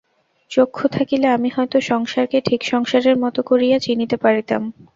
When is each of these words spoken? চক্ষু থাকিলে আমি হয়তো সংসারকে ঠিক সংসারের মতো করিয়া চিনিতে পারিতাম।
চক্ষু 0.51 0.85
থাকিলে 0.89 1.27
আমি 1.29 1.49
হয়তো 1.49 1.77
সংসারকে 1.89 2.37
ঠিক 2.41 2.61
সংসারের 2.63 3.15
মতো 3.23 3.39
করিয়া 3.43 3.77
চিনিতে 3.79 4.15
পারিতাম। 4.17 4.61